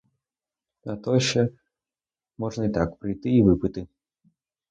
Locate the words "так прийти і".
2.69-3.43